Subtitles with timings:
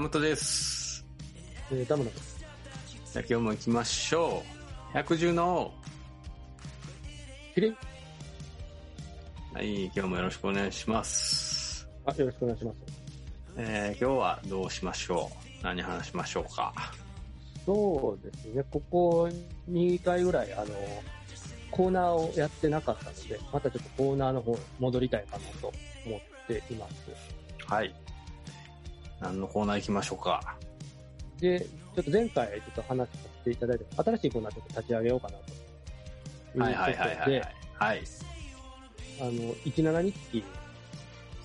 [0.00, 1.04] 山本です。
[1.70, 2.38] えー、田村です。
[3.12, 4.42] じゃあ今日も行きましょ
[4.90, 4.94] う。
[4.94, 5.74] 百獣の
[7.54, 7.76] キリン
[9.52, 9.56] 王。
[9.58, 11.86] はい、今日もよろしくお願いします。
[12.06, 12.76] あ、よろしくお願いします。
[13.58, 16.72] えー、今日はどうしましょう何話しましょうか
[17.66, 19.28] そうですね、ここ
[19.70, 20.66] 2回ぐらい、あの、
[21.70, 25.70] コーナーをやってなかったので、またちょっとコーナーの方に戻りたいかなと
[26.06, 26.94] 思っています。
[27.66, 27.94] はい。
[29.20, 30.56] 何のコーナー行きましょうか？
[31.40, 35.54] で、ちょっと前回ちょっと話させていただいて、新しいコーナーちょっと立ち上げようかなというこ
[36.52, 36.62] とで。
[36.64, 37.40] はいはいはいはい。
[37.78, 38.02] はい。
[39.20, 40.44] あの、17日記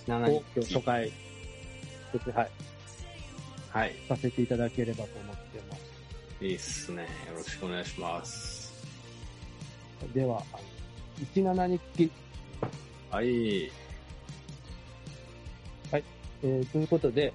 [0.07, 1.11] を7今日初回
[2.13, 2.49] ですね、はい、
[3.71, 3.95] はい。
[4.07, 6.45] させていただければと思ってます。
[6.45, 7.03] いいっすね。
[7.03, 8.73] よろしくお願いします。
[10.13, 10.63] では、あの
[11.55, 12.11] 17日記
[13.09, 13.71] はい。
[16.43, 17.33] えーということで、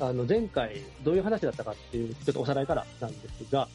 [0.00, 3.68] あの前回どういう話だったかっていう、ちょっとおさらいからなんですが、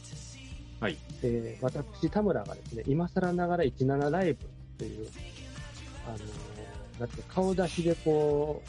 [0.80, 0.98] はい。
[1.24, 4.40] えー私、田村がですね、今更ながら17ライブ
[4.78, 5.10] という、
[6.08, 6.22] あのー
[7.00, 8.62] なんていうか顔出しでこ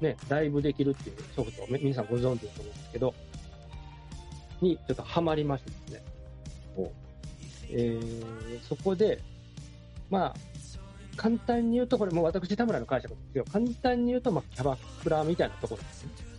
[0.00, 3.14] う、ね、ライブできるっていうソフトをみ皆さんご存知だと思うんですけど、
[4.60, 6.02] にちょっとハマりましてですね。
[7.70, 9.20] えーそこで、
[10.10, 10.34] まあ、
[11.16, 16.33] 簡単に言うと、これもう私、田村の解釈ですけど、簡単に言うと、まあ、キャバクラみたいなところですね。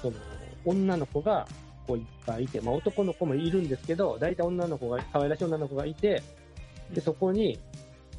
[0.00, 0.16] その、
[0.64, 1.46] 女の子が、
[1.86, 6.22] こういっぱいいて、まあ、男の子もいるんですけど、大体女の子が、可愛らしい女の子がいて、
[6.92, 7.58] で、そこに、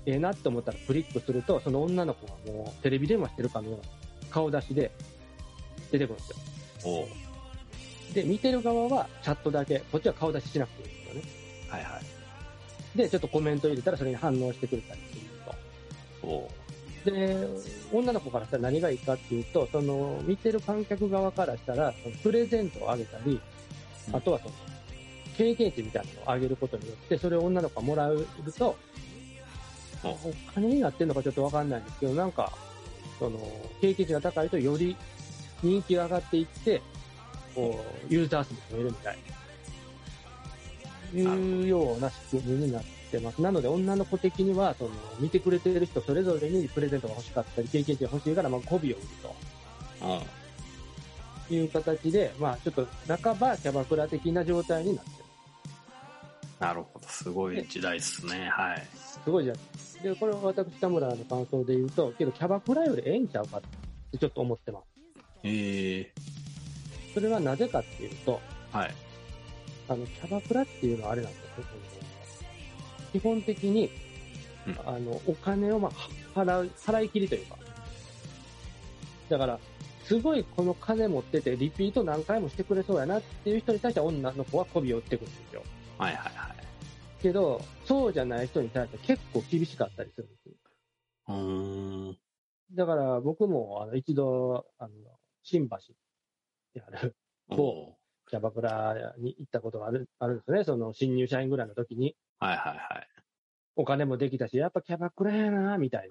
[0.05, 3.85] ええなって思ったらクリックすると、その女の子がもうテレビ電話してるかのような
[4.29, 4.91] 顔出しで
[5.91, 7.07] 出てくるんですよ。
[8.13, 11.21] で、見てる側はチャットだけ、こっちは顔出ししなくていいんですよね。
[11.69, 12.01] はいは
[12.95, 12.97] い。
[12.97, 15.21] で、ちょっとコメント入れたらそれに反応してくれたりする
[16.21, 16.49] と。
[17.05, 17.47] で、
[17.91, 23.39] 女の子からしたら何がいいかっていうと、その、見てる観客側からしたら、プレゼントをあげたり、
[24.09, 24.15] うん。
[24.15, 24.51] あとはその、
[25.37, 28.25] 経験値みたいなのをあげることによって、それを女の子がもらう
[28.57, 28.75] と、
[30.03, 32.51] おお金になってるのかちょっとわかんないんですけど、なんか、
[33.19, 33.39] その、
[33.81, 34.95] 経験値が高いとより
[35.61, 36.81] 人気が上がっていって、
[37.55, 39.17] こう、ユーザー数も増えるみたい
[41.15, 43.41] な、いうような仕組みになってます。
[43.41, 49.07] なので、女の子的には、その、見てくれてる人それぞれにプレゼントが欲しかったり、経験値が欲しいから、まあ、媚びを売る
[50.01, 50.21] おう
[51.49, 55.23] という形で、まあ、ちょっと、半ばキャバクラ的な状態になってる。
[56.59, 57.07] なるほど。
[57.07, 58.49] すごい時代っすね。
[58.49, 58.87] はい。
[58.95, 59.57] すごいじゃん。
[60.03, 63.61] で、これは私、田村の感想で言うと、けど、キャバクラよりええんちゃうかっ
[64.11, 64.85] てちょっと思ってます。
[65.43, 66.11] ええ
[67.13, 68.41] それはなぜかっていうと、
[68.71, 68.93] はい。
[69.87, 71.49] あの、キャバクラっていうのはあれなんですよ。
[73.13, 73.89] 基本的に、
[74.67, 75.89] うんあの、お金をま
[76.35, 77.57] あ、払う、払い切りというか。
[79.29, 79.59] だから、
[80.03, 85.63] すごいこの金持ってて、リピート何回もしてくれそうやなっていう人に対しては女の子は媚びを売ってくるんですよ。
[85.97, 86.55] はいはいはい。
[87.21, 90.53] けど、そうじゃない人に対しては結構厳しかったりするんですよ。
[91.29, 92.17] うーん。
[92.73, 94.91] だから僕もあの一度、あの、
[95.43, 95.77] 新橋
[96.73, 97.15] である
[97.49, 97.95] おう
[98.33, 100.63] キャバクラに行ったことがあるあるんですね。
[100.63, 102.15] その新入社員ぐらいの時に。
[102.39, 103.07] はいはいはい。
[103.75, 106.09] お金もできたし、やっぱキャバクラやな、みたい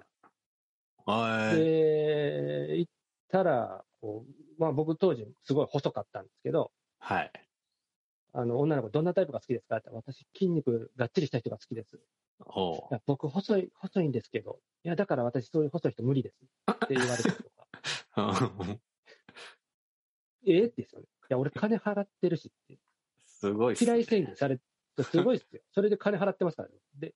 [1.05, 1.13] な。
[1.13, 1.57] はい。
[1.57, 2.91] で、行っ
[3.29, 7.31] たら、こう、まあ僕当時すごい細かったんですけど、はい。
[8.31, 11.97] あの、女の子どんなタイプが好きですかって私筋肉がっちりした人が好きです。
[11.97, 11.99] い
[12.39, 16.37] おうや僕細い、細いんですけど、いやだから私そういう細い人無理です。
[16.71, 17.67] って言われたりとか。
[20.45, 21.07] ええってですよね。
[21.23, 22.79] いや俺金払ってるしって。
[23.25, 25.61] すごいっすね嫌い宣言されて、すごいっすよ。
[25.71, 26.75] それで金払ってますからね。
[26.95, 27.13] で、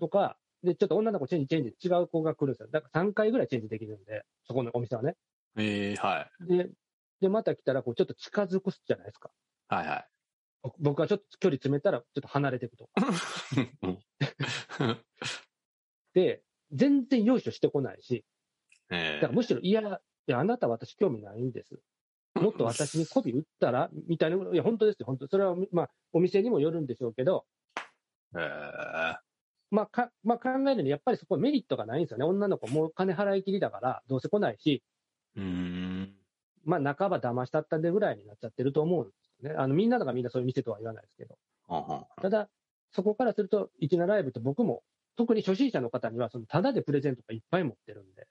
[0.00, 2.68] とか、で、ちょっと女の子チェンジチェンジ違う子が来るんですよ。
[2.68, 5.16] だから3回ぐらいチェンジできるんで、そこのお店はね。
[5.56, 6.46] ええはい。
[6.46, 6.70] で、
[7.20, 9.30] で、また来たら、こう、ちょっと近づくじゃないですか。
[9.68, 10.08] はいはい。
[10.62, 12.92] 僕僕はちょっと距離詰めたら、ちょっと離れていくとか。
[16.14, 18.24] で、全然用意してこないし、
[18.90, 19.80] えだからむしろ、いや、
[20.26, 21.80] いや、あなたは私興味ないんです。
[22.38, 23.90] もっと私に媚び打ったら？
[24.06, 25.28] みたいな、いや、本当ですよ、本当。
[25.28, 27.46] それは、まあ、お店にもよるんでしょうけど、
[28.36, 29.16] ええ
[29.70, 32.24] まあ、か、まあ、考えるに、やっぱりそこメリットがないんですよね。
[32.24, 34.82] 女の子もう金払い切りだから、どうせ来ないし、
[35.36, 36.14] うーん。
[36.64, 39.56] まあ、半ば騙したったでぐらいになっちゃってると思うんですよね。
[39.58, 41.36] あの、みんながみんなそういう店とは言わないですけど。
[42.22, 42.48] ただ、
[42.92, 44.82] そこからすると、一なライブって僕も、
[45.16, 48.26] 特に初心者の方には、その、ただでプレゼントがいっぱい持ってるんで、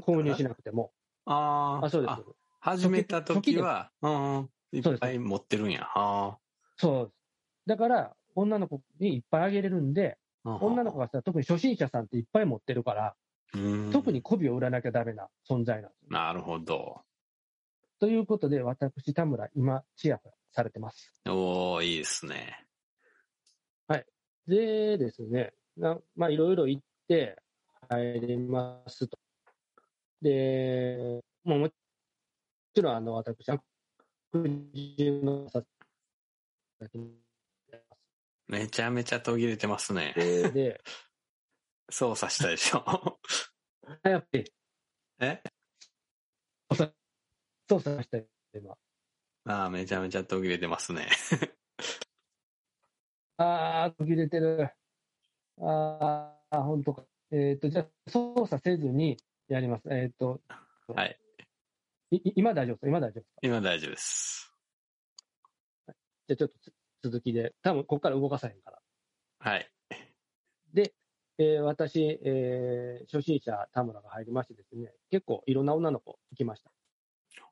[0.00, 0.92] 購入しなくても。
[1.32, 2.20] あーあ、そうですあ。
[2.60, 4.48] 始めた時は、うん。
[4.72, 5.88] いそうですっぱい持ってるんや。
[5.94, 6.38] あ
[6.76, 7.16] そうです。
[7.66, 10.58] だから、女の子にいっぱいあげれるんで、あ。
[10.60, 13.14] 女の子がさ、特に初心者さんっていっぱい持ってるから、
[13.54, 16.08] うん特に媚びを売らなきゃダメな存在なんですよ。
[16.10, 17.00] なるほど。
[17.98, 21.12] ということで、私、田村、今、チヤホヤされてます。
[21.26, 22.66] おー、いいですね。
[24.46, 27.40] でですね、なまあ、いろいろ行って、
[27.88, 29.18] 入りますと。
[30.20, 33.62] で、もうもちろん、あの、私、悪
[34.32, 35.62] 事のさ
[38.46, 40.12] めちゃめちゃ途切れてますね。
[40.16, 40.80] で、で
[41.90, 43.18] 操作したでしょ。
[44.04, 44.52] やっぱり、
[45.20, 45.42] え？
[47.68, 48.76] 操作したい、今。
[49.44, 51.08] ああ、めちゃめちゃ途切れてますね。
[53.38, 54.70] あー、途切れてる。
[55.60, 57.04] あー、本当か。
[57.30, 59.16] えっ、と、じゃあ、操作せずに
[59.54, 59.82] やります。
[59.90, 60.40] えっ、と、
[60.88, 61.18] はい。
[62.12, 62.88] いい今大丈夫です。
[62.88, 63.40] 今大丈夫ですか？
[63.42, 64.54] 今大丈夫です。
[66.28, 68.78] じゃあ、ちょっとつ続きで、多分ここから動かさへんから。
[69.40, 69.70] はい。
[70.72, 70.94] で、
[71.38, 76.70] えー私、えー初心者田村が入りましてですね、結構いろんな女の子行きました。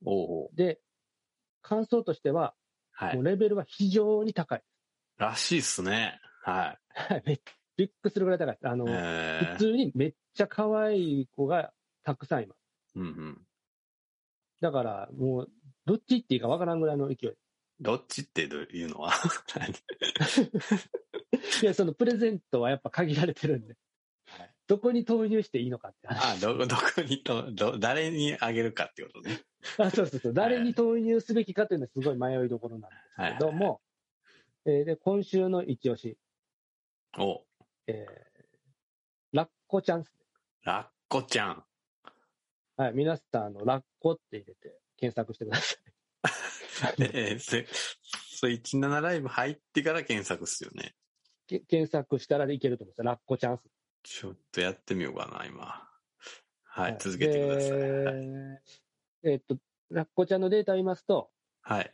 [0.04, 0.50] おお。
[0.54, 0.80] で、
[1.62, 2.54] 感想としては、
[2.92, 3.14] はい。
[3.16, 4.62] もうレベルは非常に高い。
[5.16, 6.20] らしいっすね。
[6.42, 7.40] ははい
[7.76, 8.68] びっくりするぐらい高いです。
[8.68, 8.88] あの、い。
[8.92, 11.72] え普通にめっちゃ可愛い子が
[12.08, 12.58] たくさんいます。
[12.96, 13.38] ー、うんうん。
[14.62, 15.50] だから、もう、
[15.84, 17.32] どっち行っていいかわからんぐらいの勢い。
[17.80, 19.00] どっちっていうの？
[19.00, 19.12] は
[21.62, 23.76] いや、そのプレゼントはやっぱ限られてるんで、
[24.26, 26.44] はいどこに投入していいのかって話。
[26.44, 29.40] あ、ど、どこにと、ど、誰にあげるかってことね。
[29.78, 30.34] あそうそうそう。
[30.34, 33.80] 誰に投入すべきかというのはすごい迷いどころなんですけれども、
[34.66, 36.18] えーで、今週の一押し、
[37.18, 37.46] お、
[37.86, 38.28] えー
[39.32, 40.24] ラッコちゃんですね。
[40.64, 41.64] ラッコちゃん。
[42.78, 45.74] はい、皆さん、あの、ラッコって入れて検索してくださ
[46.90, 46.94] い。
[47.12, 50.94] えー、それ、それ17ライブ入ってから検索っすよね。
[51.48, 53.02] け検索したらいけると思います。
[53.02, 53.68] ラッコちゃんっす。
[54.04, 55.64] ちょっとやってみようかな、今。
[56.62, 57.70] はい、はい続けてください。
[57.70, 58.62] ではい。
[59.24, 59.58] えーっと、
[59.90, 61.32] ラッコちゃんのデータを言いますと、
[61.62, 61.90] はい。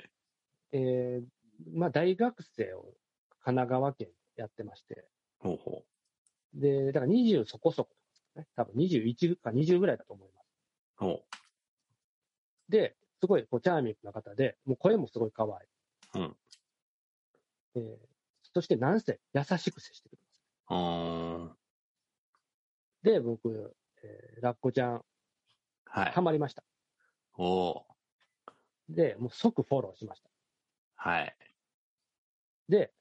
[0.72, 1.24] えー
[1.72, 2.92] まあ、大学生を
[3.40, 5.08] 神奈川県でやってまして、
[5.38, 5.86] ほうほ
[6.52, 7.96] で、だから20そこそこ、
[8.36, 10.43] ね、多分21か20ぐらいだと思います。
[12.68, 16.20] で、すごいこうチャーミングな方で、もう声もすごい可愛い。
[16.22, 16.36] うん
[17.76, 17.96] えー
[18.52, 21.56] そしてなんせ優しく接してくれます。
[23.02, 25.04] で、僕、えーラッコちゃん、
[25.86, 26.22] はいハ。
[26.22, 26.62] マりました。
[27.36, 27.82] おー
[28.88, 30.30] で、もう即フォローしました。
[30.94, 31.36] はい。
[32.68, 32.92] で、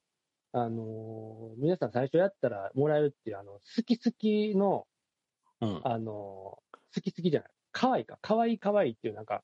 [0.54, 4.88] あのー皆さん最初やったらもらえるっていう、あの、好き好きの、
[5.62, 5.81] うん。
[5.84, 9.44] あのー好き好きじゃない、可愛いか、可愛い可愛いっていうなんか、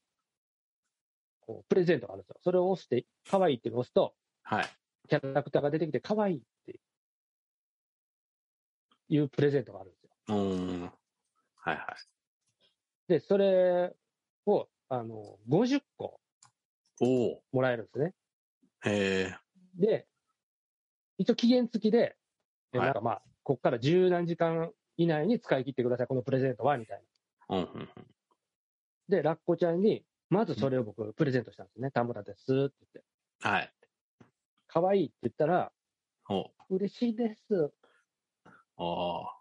[1.41, 2.35] こう、プレゼントがあるんですよ。
[2.41, 4.69] それを押して、可愛いっていうのを押すと、はい。
[5.09, 6.79] キャラクターが出てきて、可愛いって
[9.09, 10.09] いうプレゼントがあるんですよ。
[10.27, 10.81] うーん。
[10.83, 11.85] はいはい。
[13.07, 13.95] で、それ
[14.45, 16.19] を、あの、50個
[17.01, 18.13] おおもらえるんですね。
[18.85, 19.37] へえ。
[19.75, 20.07] で、
[21.17, 22.15] 一応期限付きで、
[22.73, 27.03] えはいなんかまあ、こっから十何時間以内に使い切ってください、このプレゼントは、みたい
[27.49, 27.57] な。
[27.57, 27.89] うんうんうん。
[29.09, 31.89] で、ラッコちゃんに、まずそれを僕、プレゼントしたんですね。
[31.91, 33.03] 田村ですって言って。
[33.41, 33.73] はい。
[34.67, 35.71] 可愛いって言ったら、
[36.29, 37.71] お嬉しいです。
[38.77, 39.39] おー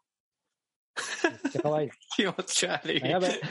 [1.24, 1.90] めっちゃ可愛い。
[2.16, 3.02] 気持ち悪い。
[3.04, 3.40] あやべえ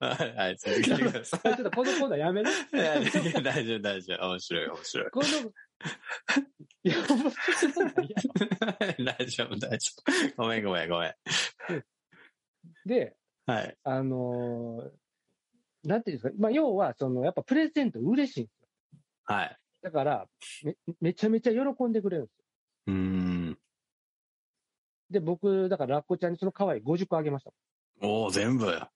[0.00, 1.40] はい、はい続けてください。
[1.42, 2.50] ちょっとこのコーナーやめな。
[2.72, 3.20] 大丈
[3.76, 4.28] 夫、大丈夫。
[4.30, 5.10] 面白い、面白い。
[5.10, 5.26] この、
[6.82, 9.92] いや、面白いや 大丈夫、大丈
[10.36, 10.42] 夫。
[10.42, 11.14] ごめん、ごめん、ごめん。
[12.84, 13.16] で、
[13.50, 13.76] はい。
[13.84, 14.90] あのー
[15.82, 18.68] なんていうんですか、まあ、要は、その、やっぱプレゼント嬉しいんですよ。
[19.24, 19.58] はい。
[19.82, 20.28] だから、
[20.62, 22.44] め、めちゃめちゃ喜んでくれるんですよ。
[22.88, 23.58] うーん。
[25.08, 27.52] で、僕、だから、ラッコちゃんにその可愛い50個あげました。
[28.02, 28.66] おお全部。
[28.66, 28.90] は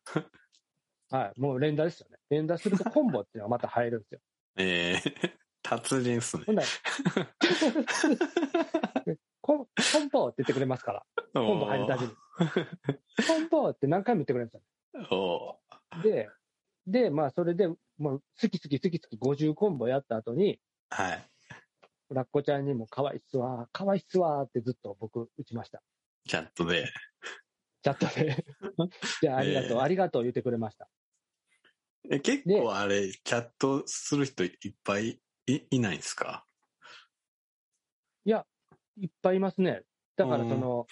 [1.37, 1.41] い。
[1.41, 2.19] もう連打ですよね。
[2.29, 4.21] 連打するとコンボっていうのがまた入るんですよ。
[4.57, 5.33] えー、
[5.63, 6.53] 達人っすねほ。
[6.53, 6.69] んなら、
[9.41, 9.67] コンコ
[10.01, 11.07] ンボって言ってくれますから。
[11.33, 12.13] コンボ入るたびに。
[12.37, 15.19] コンボって何回も言ってくれるんですよ。
[15.19, 16.29] おーで、
[16.87, 17.77] で、まあ、それで、も
[18.17, 20.61] う、好き好き好き好き50コンボやった後に、
[20.91, 21.31] はい。
[22.11, 25.83] ラッコちゃんにも可愛いっすわ、可愛いっすわってずっと僕打ちました。
[26.29, 26.93] チャットで。
[27.83, 28.45] チャットで。
[29.23, 30.89] じゃあ、ありがとう、ええありがとう言ってくれました。
[32.11, 36.47] え結構あれ、チャットする人いっぱいいいないんですか？
[38.27, 38.47] いや、
[38.99, 39.83] いっぱいいますね。
[40.17, 40.87] だから、その、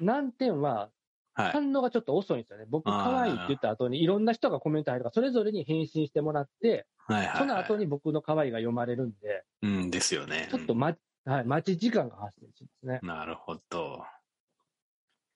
[0.00, 0.90] 難点は、
[1.34, 1.52] はい。
[1.52, 2.64] 反応がちょっと遅いんですよね。
[2.68, 7.38] 僕、可愛いって言った後に、いろんな人がコメント入るから、それぞれに返信してもらって、はいはい、はい。
[7.38, 10.48] その後に僕の可愛いが読まれるんで、うんですよね。
[10.50, 13.00] ちょっと、ま、はい、待ち時間が発生しますね。
[13.02, 14.02] なるほど。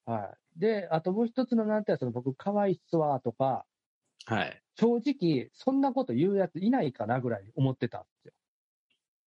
[0.06, 0.58] はい。
[0.58, 3.66] で、あともう一つの難点は、その僕、可愛いっすわとか、
[4.24, 4.62] はい。
[4.76, 8.32] 正直、そんなこと言うやついないかなぐらい思ってたんですよ。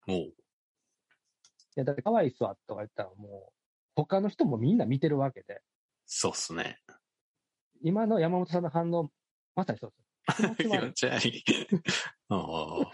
[0.08, 0.16] おう。
[0.26, 0.34] い
[1.76, 3.53] や、だってかわいそうとか言ったらもう、
[3.96, 5.62] 他の人もみんな見てるわけで、
[6.06, 6.80] そうっすね。
[7.82, 9.10] 今の山本さんの反応、
[9.56, 10.04] まさにそうです。
[10.36, 11.44] 気持ち気悪い 持ち悪い。
[12.30, 12.86] おう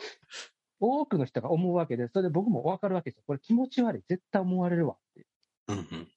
[0.79, 3.24] 多くの人が思うわけで、それで僕も分かるわけですよ。
[3.27, 4.03] これ気持ち悪い。
[4.08, 5.27] 絶対思われるわって。
[5.68, 6.12] うんうん。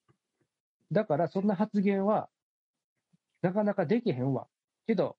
[0.92, 2.30] だから、そんな発言は、
[3.42, 4.46] なかなかできへんわ。
[4.86, 5.18] けど、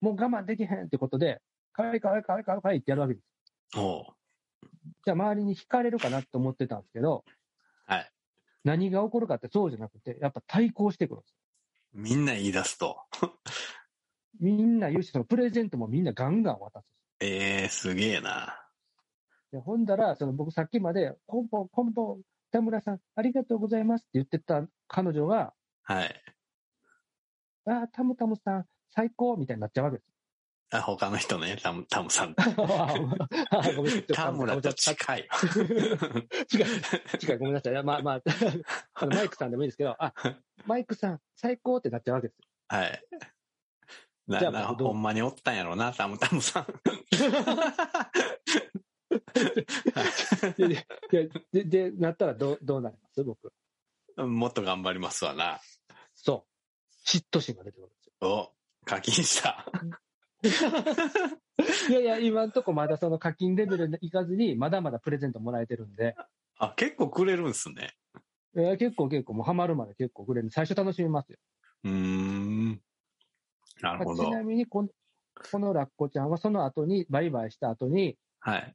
[0.00, 1.40] もう我慢できへんってことで、
[1.72, 3.26] かわいいかわいいかわいいかわいいってやるわけです。
[5.04, 7.45] じゃあ周りに惹かれるかなって思ってたんですけど、はい。
[8.66, 11.34] 何が起こるかってそうじゃなくて、やっぱ対抗してくるんです。
[11.94, 12.98] みんな言い出すと。
[14.40, 16.86] みんな言うし、そのプレゼントもみんなガンガン渡す。
[17.20, 18.60] ええー、すげえな。
[19.52, 22.18] でほんだら、その僕さっきまで、コンポ、コンポ、
[22.50, 25.54] 田村さん、ありがとうございますって言ってた彼女が、
[25.84, 26.22] はい。
[27.66, 30.15] ああ、タムタムさん、最高みたいになっちゃうわけです。
[30.70, 32.34] あ他の人ね、タム、タムさん。
[34.12, 35.28] 田村と近い。
[36.52, 36.64] 違う、
[37.30, 37.82] 違う、ごめんなさい。
[37.84, 38.22] まあまあ、
[38.94, 40.12] あのマイクさんでもいいですけど、あ、
[40.66, 42.44] マイクさん、最高ってなっちゃうわけですよ。
[42.68, 43.04] はい。
[44.26, 46.66] なじゃあなほんまにおったんやろな、タムタムさん。
[50.56, 50.86] で、
[51.52, 53.22] で、で、なったらどう、どうなります？
[53.22, 53.52] 僕。
[54.16, 55.60] もっと頑張りますわな。
[56.14, 57.08] そう。
[57.08, 58.28] 嫉妬心が出てくるんですよ。
[58.28, 58.52] お、
[58.84, 59.64] 課金した。
[61.88, 66.14] いやいや、今んとこまだその課金レベルに行かずに、まだまだプレゼントもらえてるんで、
[66.58, 67.94] あ、結構くれるんすね。
[68.56, 70.50] いや結構結構、もうハマるまで結構くれる。
[70.50, 71.38] 最初楽しみますよ。
[71.84, 72.80] うーん。
[73.80, 74.36] なるほどまあち。
[74.38, 74.88] なみにこの、
[75.50, 78.74] このラッコちゃんはその後に、バイバイした後に、はい。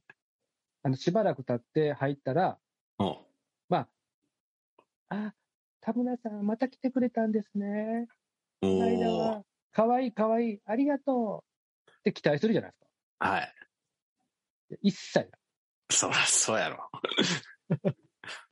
[0.84, 2.58] あの、しばらく経って入ったら、
[2.98, 3.26] お
[5.12, 5.34] あ、
[5.82, 8.06] 田村さん、また来てくれたんですね。
[8.62, 11.51] この間おーは、かわいいかわいい、ありがとう
[12.02, 12.80] って期待するじゃないです
[13.18, 13.28] か。
[13.28, 13.54] はい。
[14.82, 15.30] 一切
[15.90, 16.90] そらそうやろ。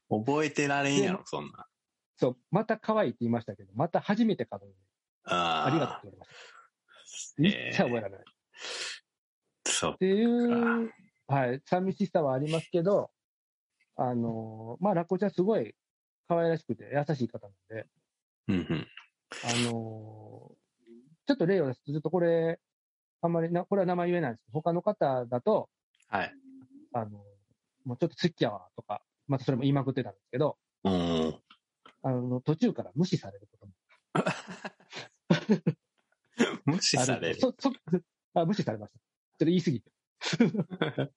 [0.24, 1.66] 覚えてられんやろ、そんなん。
[2.16, 4.80] そう、また可愛いって言いましたけど、また初めてかのように、
[5.24, 6.24] あありがとうって言われま
[7.04, 7.42] した。
[7.42, 8.20] 一切覚えられない。
[8.20, 8.24] っ
[9.64, 9.98] そう。
[9.98, 10.92] ていう、
[11.26, 13.10] はい、寂しさはありますけど、
[13.96, 15.74] あのーまあ、ラッコちゃんすごい
[16.28, 17.86] 可愛らしくて優しい方なんで、
[18.48, 18.88] うんうん。
[19.44, 20.60] あのー
[21.26, 22.58] ちょっと例を出すと、ちょっとこれ、
[23.22, 25.68] あんまりな、これは名前言えないんですけど、他の方だと、
[26.08, 26.34] はい。
[26.92, 27.10] あの
[27.84, 31.40] もうちょっと好きやわとか、またそれも言いまくってたんですけど、うん。
[32.02, 33.72] あの、途中から無視されることも
[36.64, 37.40] 無視あされる。
[37.40, 37.72] そ、そ、
[38.34, 38.98] あ、無視されました。
[38.98, 39.90] ちょっと言い過ぎて。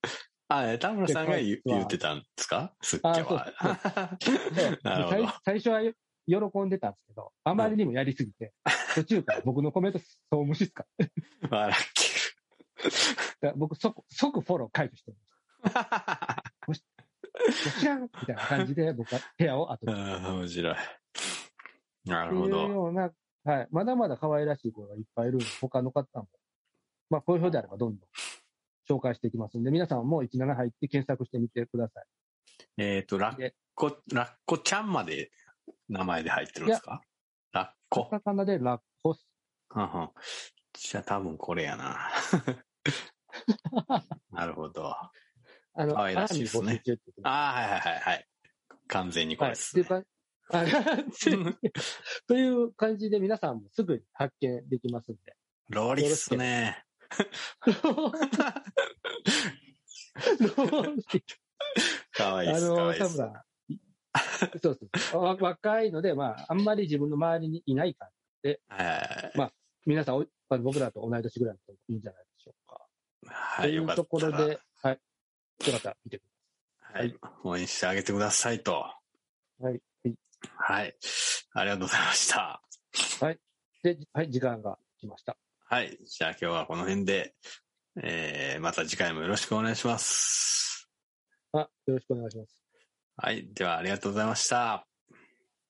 [0.50, 2.74] あ、え田村さんが言言ってたんですか？
[2.82, 3.46] すっきあは。
[4.54, 5.82] でなるほど最最初は
[6.28, 8.54] 喜んでたんですけど、あまりにもやりすぎて、
[8.96, 10.00] 途中から僕のコメント
[10.32, 10.86] そう無視っすか？
[11.50, 11.78] 笑だか
[13.42, 15.18] ら僕即、即フォロー解除してる。
[17.80, 19.94] 知らんみたいな感じで僕は部屋を後に。
[19.94, 20.76] っああ、面白い。
[22.06, 22.58] なていうるほど。
[22.68, 23.12] ような、
[23.44, 23.68] はい。
[23.72, 26.28] まだまだ可愛らしい子がいっぱいいるんで、他の方も、
[27.10, 28.10] まあ、好評であればどんどん
[28.90, 32.06] 紹介していきますんで、皆さんも17入って検索してみてください。
[32.78, 35.32] えっと、ラッコ、ラッコちゃんまで
[35.90, 37.02] 名前で入ってるんですか？
[37.52, 38.08] ラッカコ。
[38.12, 39.28] タカナでラッコス。
[39.76, 40.10] うんうん
[40.76, 42.10] じゃあ多分これやな。
[44.32, 44.90] なるほど。
[44.90, 45.12] あ
[45.76, 48.28] あの、可愛らしいですねアラミ募集中って言ってますあ、はいはいはいはい。
[48.88, 49.54] 完全にこはい。
[49.54, 49.84] れです、ね。
[49.84, 50.04] か、
[50.50, 50.64] あ
[52.28, 55.36] という感じで皆さんもすぐに発見できますんで。
[55.70, 56.84] ロリっすね。
[62.14, 62.68] かわいいっす。
[62.68, 62.94] かあの。
[62.94, 63.46] 田村、
[64.62, 64.80] そう
[65.12, 68.12] そうわ若いので、まあ、あんまり自分の周りにいないから、
[68.68, 69.54] はいまあ
[69.86, 70.28] 皆さん、
[70.62, 72.88] 僕らと同い年ぐらいだといいんじゃないでしょうか。
[73.28, 74.46] はい、というところら。
[74.46, 75.00] で、はい。
[75.66, 76.22] よかったら見てく
[76.80, 77.16] はい。
[77.44, 78.86] 応援してあげてくださいと。
[79.60, 79.82] ださい。
[80.04, 80.16] はい。
[80.56, 80.96] はい。
[81.54, 82.62] ありがとうございました。
[83.84, 85.36] で、はい、時間が来ました。
[85.66, 85.98] はい。
[86.06, 87.36] じゃあ今日はこの辺で、
[88.02, 90.90] えー、また次回もよろしくお願いします。
[91.52, 92.63] あ、よろしくお願いします。
[93.18, 93.48] はい。
[93.54, 94.88] ではありがとうございました。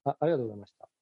[0.06, 0.93] あ、ありがとうございました。